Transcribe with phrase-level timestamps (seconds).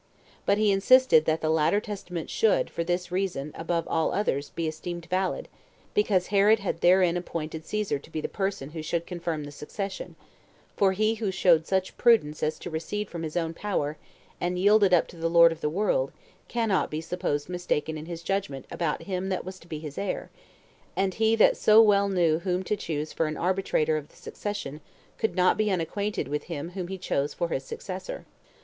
[0.47, 4.67] But he insisted that the latter testament should, for this reason, above all others, be
[4.67, 5.47] esteemed valid,
[5.93, 10.15] because Herod had therein appointed Caesar to be the person who should confirm the succession;
[10.75, 13.95] for he who showed such prudence as to recede from his own power,
[14.39, 16.11] and yield it up to the lord of the world,
[16.47, 20.31] cannot be supposed mistaken in his judgment about him that was to be his heir;
[20.95, 24.81] and he that so well knew whom to choose for arbitrator of the succession
[25.19, 28.25] could not be unacquainted with him whom he chose for his successor.